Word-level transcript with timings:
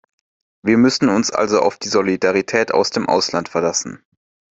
Wir 0.63 0.77
müssen 0.79 1.09
uns 1.09 1.29
also 1.29 1.59
auf 1.61 1.77
die 1.77 1.87
Solidarität 1.87 2.73
aus 2.73 2.89
dem 2.89 3.07
Ausland 3.07 3.49
verlassen. 3.49 4.03